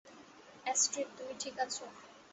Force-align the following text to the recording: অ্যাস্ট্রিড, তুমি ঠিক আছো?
অ্যাস্ট্রিড, 0.65 1.07
তুমি 1.17 1.33
ঠিক 1.39 1.55
আছো? 1.59 1.85